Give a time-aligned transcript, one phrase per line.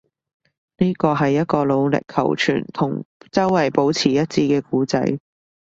[0.77, 5.19] 呢個係一個努力求存，同周圍保持一致嘅故仔